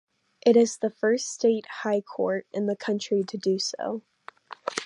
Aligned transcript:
It 0.43 0.57
is 0.57 0.77
the 0.77 0.89
first 0.89 1.27
state 1.27 1.67
high 1.67 2.01
court 2.01 2.47
in 2.51 2.65
the 2.65 2.75
country 2.75 3.21
to 3.23 3.37
do 3.37 3.59
so. 3.59 4.01